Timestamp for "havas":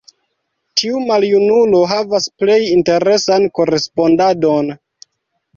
1.91-2.27